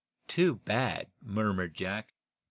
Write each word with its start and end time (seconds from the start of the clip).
"Too 0.27 0.55
bad," 0.55 1.11
murmured 1.21 1.75
Jack. 1.75 2.15